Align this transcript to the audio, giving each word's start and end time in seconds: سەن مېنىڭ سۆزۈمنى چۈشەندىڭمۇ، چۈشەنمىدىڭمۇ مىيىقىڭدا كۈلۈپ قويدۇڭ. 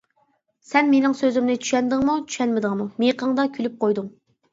سەن 0.67 0.87
مېنىڭ 0.93 1.13
سۆزۈمنى 1.19 1.57
چۈشەندىڭمۇ، 1.65 2.15
چۈشەنمىدىڭمۇ 2.31 2.87
مىيىقىڭدا 3.03 3.47
كۈلۈپ 3.59 3.77
قويدۇڭ. 3.85 4.09